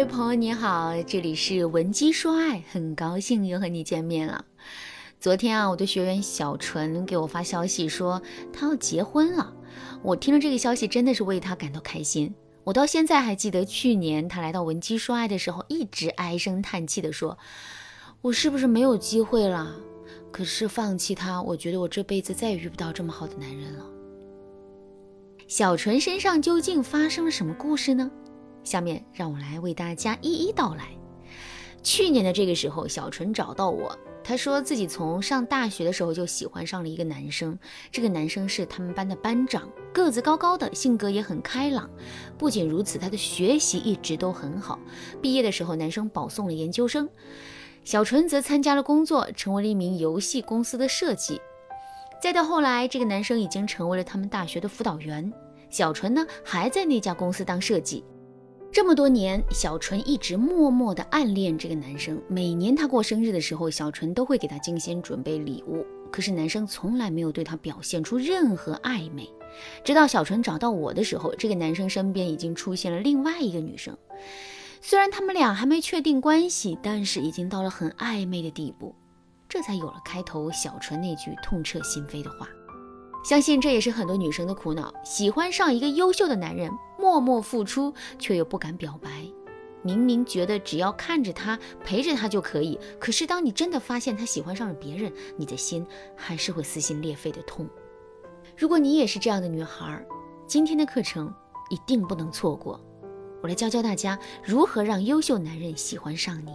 [0.00, 4.46] 位，朋友你好，这里是文姬说爱，很高兴又和你见面了。
[5.20, 9.52] 昨天啊，我的学员小纯给我发消息说她要结婚了，
[10.02, 12.34] 我听了这个消息真的是为她感到开心。
[12.64, 17.36] 我到现在还记得去年她来到文姬说爱的时候，一直唉声叹气的说
[18.22, 19.76] ：“我是不是没有机会了？
[20.32, 23.84] 可是放弃他，我觉得我这辈子再也遇不到这么好的男人了。”
[25.46, 28.10] 小纯身上究竟发生了什么故事呢？
[28.64, 30.88] 下面让我来为大家一一道来。
[31.82, 37.58] 去年的这个时候，小纯找到我，他说自己从上大学的时候就喜欢上了一个男生。
[37.90, 41.88] 这个男生是他们班的班长，个子高高的，性格也很开朗。
[42.36, 44.78] 不仅如此，他的学习一直都很好。
[45.22, 47.08] 毕业的时候，男生保送了研究生，
[47.82, 51.40] 小纯则参加了工作，成为了一名游戏公司的设计。
[52.22, 55.32] 再到后来，这个男生已经成为了他们大学的辅导员，
[55.70, 58.04] 小纯呢还在那家公司当设计。
[58.72, 62.20] 这么多年，小纯一直默默地暗恋这个男生。
[62.28, 65.84] 每年他过生日的时候，小纯都会给他精心准备礼物。
[66.12, 69.28] 可是男生从来没有对他表现出任何暧昧。
[69.84, 73.96] 直到小纯找到我的时候，这个男生身边已经出现了另外一个女生。
[74.80, 78.94] 虽然他们俩还没确定关系，但是已经到了很暧昧的地步。
[79.48, 82.48] 这才有了开头小纯那句痛彻心扉的话。
[83.22, 89.10] 相信这也是很多女生的苦恼：喜欢上一个优秀的男人，默默付出，却又不敢表白。
[89.82, 97.68] 明明觉得只要看着他，陪着他就可以，可是当你真的发现他喜欢上了别人，你的心还是会撕心裂肺的痛。
[98.56, 100.04] 如果你也是这样的女孩，
[100.46, 101.32] 今天的课程
[101.70, 102.80] 一定不能错过。
[103.42, 106.52] 我来教教大家如何让优秀男人喜欢上你。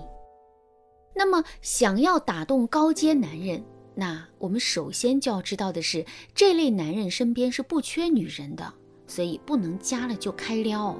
[1.15, 3.63] 那么，想要打动高阶男人。
[3.95, 8.73] 那我们首先就要知道的是，这类男人身边是不缺女人的，
[9.07, 10.99] 所以不能加了就开撩。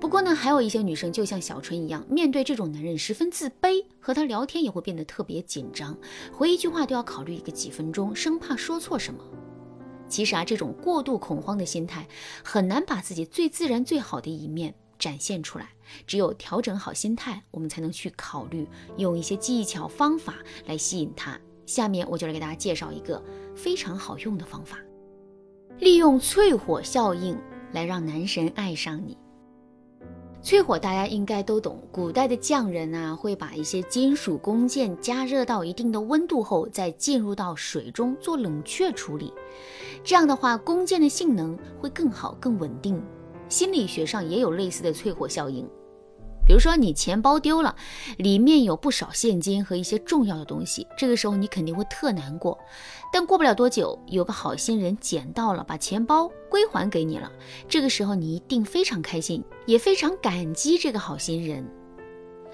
[0.00, 5.96] 不过呢，还有一些女生就像小春一样，面对这种男人十分自卑，和他聊天也会变得特别紧张，
[6.32, 9.22] 回一句话都要考虑一个几分钟，生怕说错什么。
[10.08, 12.06] 其实啊，这种过度恐慌的心态，
[12.42, 15.68] 很难把自己最自然、最好的一面展现出来。
[16.06, 20.36] 只有调整好心态，我们才能去考虑用一些技巧方法
[20.66, 21.38] 来吸引他。
[21.66, 23.22] 下面我就来给大家介绍一个
[23.54, 24.78] 非常好用的方法，
[25.78, 27.38] 利用淬火效应
[27.72, 29.16] 来让男神爱上你。
[30.42, 39.32] 淬火大家应该都懂，古代的匠人啊会把一些金属工件加热到一定的温度后，再进入到水中做冷却处理，
[40.04, 43.02] 这样的话工件的性能会更好、更稳定。
[43.48, 45.66] 心理学上也有类似的淬火效应。
[46.46, 47.74] 比如说你钱包丢了，
[48.18, 52.58] 里面有不少现金和一些重要的东西，这个时候你肯定会特难过。
[53.12, 57.30] 但过不了多久，有个好心人捡到了，把钱包归还给你了，
[57.68, 61.64] 这个时候你一定非常开心，也非常感激这个好心人。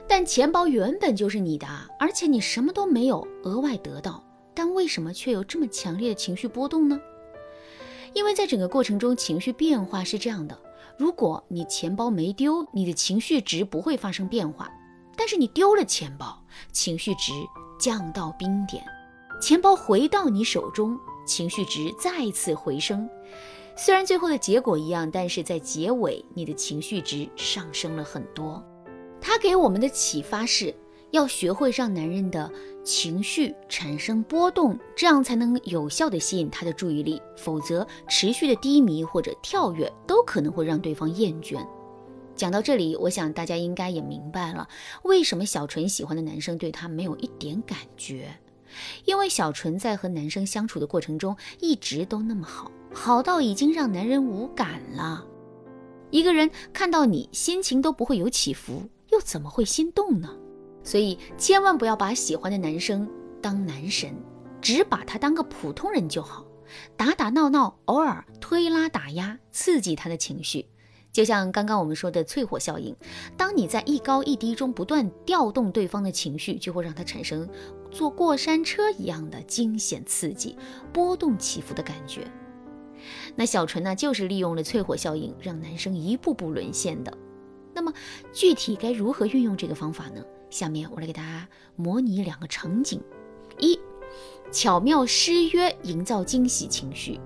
[0.06, 4.22] 但钱包原本就是你的啊，而且你什么都没有额外得到，
[4.54, 7.00] 但为什么却有这么强烈的情绪波动呢？
[8.12, 10.58] 因为在整个过程中，情绪变化是这样的。
[11.00, 14.66] 如果你钱包没丢，你的情绪值不会发生变化；
[15.16, 16.38] 但是你丢了钱包，
[16.72, 17.32] 情绪值
[17.78, 18.84] 降到冰点。
[19.40, 23.08] 钱包回到你手中，情绪值再次回升。
[23.74, 28.62] 虽然最后的结果一样，但是在结尾，你的情绪值上升了很多。
[29.22, 30.74] 它给我们的启发是。
[31.10, 32.50] 要学会让男人的
[32.84, 37.20] 情绪产生波动，这样才能有效的吸引他的注意力。
[37.36, 41.66] 否则，持续的低迷或者跳跃都可能会让对方厌倦。
[42.36, 44.68] 讲到这里，我想大家应该也明白了，
[45.02, 48.28] 为什么小纯喜欢的男生对她没有一点感觉。
[49.04, 55.26] 因为小纯在和男生相处的过程中一直都那么好，好到已经让男人无感了。
[56.10, 60.30] 一个人看到你心情都不会有起伏，又怎么会心动呢？
[60.82, 63.08] 所以千万不要把喜欢的男生
[63.42, 64.14] 当男神，
[64.60, 66.46] 只把他当个普通人就好。
[66.96, 70.66] 打打闹闹，偶尔推拉打压，刺激他的情绪。
[71.12, 72.94] 就像刚刚我们说的淬火效应，
[73.36, 77.48] 当你在一高一低中不断调动对方的情绪，就会让他产生
[77.90, 80.56] 坐过山车一样的惊险刺激、
[80.92, 82.24] 波动起伏的感觉。
[83.34, 87.12] 那小纯呢，就是利用了淬火效应，让男生一步步沦陷的。
[87.74, 87.92] 那么
[88.32, 90.22] 具体该如何运用这个方法呢？
[90.50, 93.00] 下面我来给大家模拟两个场景：
[93.58, 93.78] 一，
[94.50, 97.18] 巧妙失约，营造惊喜情绪。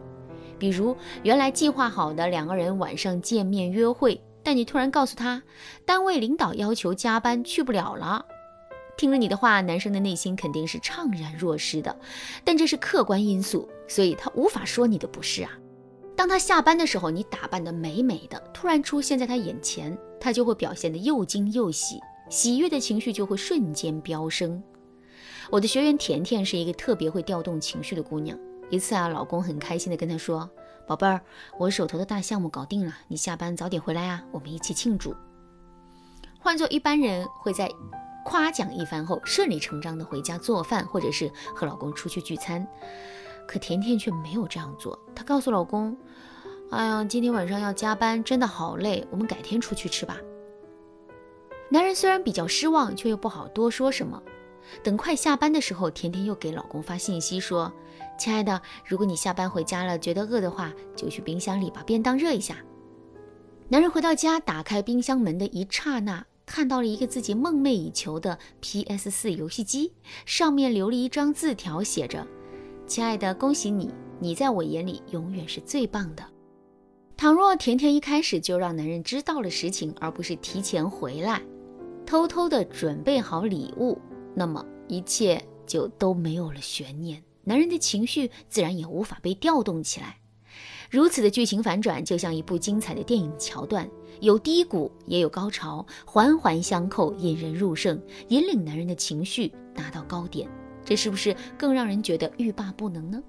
[0.58, 5.42] 比如，原来计划好的两个人晚上见面约会，但你突然告诉他，
[5.84, 8.24] 单位领导要求加班，去不了了。
[8.96, 11.96] 听了你的话，男生的内心肯定是怅然若失的，
[12.44, 15.50] 但这是客观因素，所以他无法说你的不是啊。
[16.14, 19.96] 当他下班的时候，你打扮得美美的，突然出现在他眼前。
[20.20, 24.62] 他就会表现得又惊又喜，喜悦的情绪就会瞬间飙升。
[25.50, 28.38] 我的学员甜甜是一个特别会调动情绪的姑娘。
[28.70, 30.48] 一次啊，老公很开心地跟她说
[30.88, 31.20] ：“宝贝儿，
[31.58, 35.14] 我手头的大项目搞定了，你下班早点回来啊，我们一起庆祝。”
[36.40, 37.70] 换做一般人会在
[38.24, 42.66] 夸奖一番后顺理成章地回家做饭，或者是和老公出去聚餐。
[43.46, 45.94] 可甜甜却没有这样做，她告诉老公
[46.72, 50.18] ：“哎呀，今天晚上要加班，真的好累，我们改天出去吃吧。”
[51.70, 54.22] 男人虽然比较失望，却又不好多说什么。
[54.82, 57.72] 等快下班的时候，甜甜又给老公发信息说
[58.18, 62.56] ：“亲爱的，如果你下班回家了，觉得饿的话，就去冰箱里把便当热一下。”
[63.68, 69.92] 男人回到家，打开冰箱门的一刹那，看到了一个自己梦寐以求的 PS4 游戏机，
[70.26, 72.26] 上面留了一张字条，写着
[72.86, 73.90] ：“亲爱的，恭喜你，
[74.20, 76.24] 你在我眼里永远是最棒的。”
[77.16, 81.40] 倘若甜甜一开始就让男人知道了实情，而不是提前回来，
[82.06, 83.98] 偷偷的准备好礼物。
[84.34, 90.18] 那么一切就都没有了悬念，男人的情绪自然也无法被调动起来。
[90.90, 93.88] 如此的剧情反转，就像一部精彩的电影桥段，
[94.20, 100.48] 有低谷也有高潮，环环相扣，引人入胜，引领男人的情绪达到高点。
[100.84, 103.22] 这是不是更让人觉得欲罢不能呢？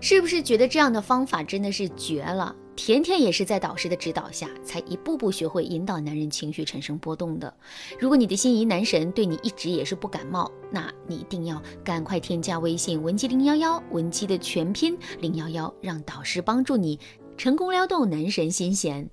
[0.00, 2.54] 是不是觉得这样的方法真的是绝了？
[2.76, 7.52] 甜甜也是在导师的指导下，才一步步学会引导男人情绪产生波动的。
[7.98, 16.98] 如果你的心仪男神对你一直也是不感冒，那你一定要赶快添加微信文姬零幺幺，文姬的全拼零幺幺，让导师帮助你
[17.36, 19.08] 成功撩动男神心弦。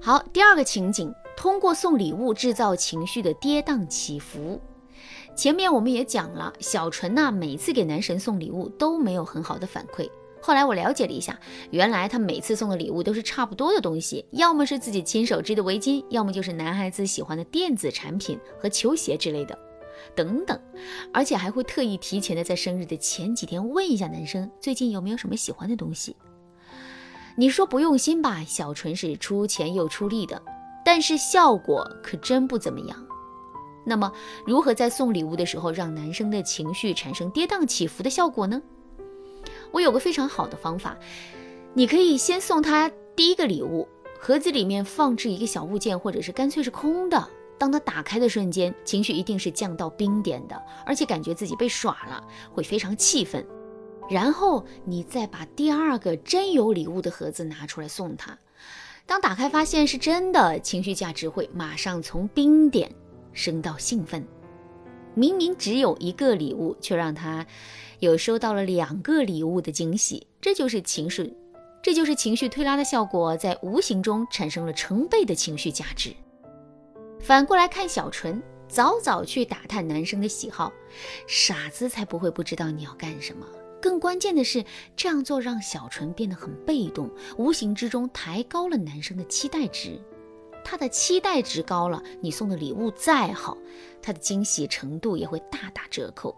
[0.00, 4.60] 好，第二个情景，通过送礼物制造情绪的跌宕起伏。
[5.36, 10.08] 前面我们也讲了，小纯呐，每次给男神送礼物都没有很好的反馈。
[10.46, 19.58] 后来我了解了一下，原来他每次送的礼物都是差不多的东西，要么是自己亲手织的围巾，要么就是男孩子喜欢的电子产品和球鞋之类的，
[20.14, 20.60] 等等。
[21.14, 26.14] 而且还会特意提前的在生日的前几天问一下男生最近有没有什么喜欢的东西。
[27.38, 28.44] 你说不用心吧？
[28.46, 30.42] 小纯是出钱又出力的，
[30.84, 33.06] 但是效果可真不怎么样。
[33.86, 34.12] 那么，
[34.46, 38.60] 如何在送礼物的时候让男生的情绪产生跌宕起伏的效果呢？
[39.74, 40.96] 我有个非常好的方法，
[41.74, 43.88] 你可以先送他第一个礼物，
[44.20, 47.28] 盒子里面放置一个小物件，或者是干脆是空的。
[47.58, 53.44] 当他打开的瞬间，情绪一定是降到冰点的，而且感觉自己被耍了，会非常气愤。
[54.08, 58.38] 然后你再把第二个真有礼物的盒子拿出来送他，
[59.06, 62.88] 当打开发现是真的，情绪价值会马上从冰点
[63.32, 64.24] 升到兴奋。
[65.14, 67.46] 明明只有一个礼物，却让他。
[68.00, 71.32] 有收到了两个礼物的惊喜，这就是情绪，
[71.82, 76.12] 这就是情绪推拉的效果，在无形中产生了成倍的情绪价值。
[77.20, 80.70] 反过来看小纯，早早去打探男生的喜好，
[81.26, 83.46] 傻子才不会不知道你要干什么。
[83.80, 84.62] 更关键的是，
[84.94, 87.08] 这样做让小纯变得很被动，
[87.38, 89.98] 无形之中抬高了男生的期待值。
[90.64, 93.56] 他的期待值高了，你送的礼物再好，
[94.02, 96.34] 他的惊喜程度也会大打折扣。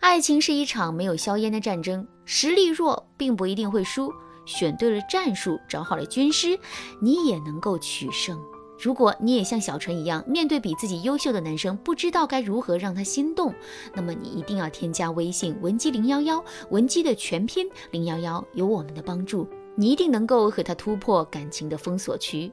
[0.00, 4.12] 爱情是一场没有硝烟的战争，实力弱并不一定会输。
[4.44, 6.56] 选对了战术，找好了军师，
[7.00, 8.38] 你也能够取胜。
[8.78, 13.52] 如果你也像小纯一样，面对比自己优秀的男生，不知道该如何让他心动，
[13.94, 22.52] 那么你一定要添加微信文姬零幺幺，文姬的全拼零幺幺，有我们的帮助，你一定能够和他突破感情的封锁区。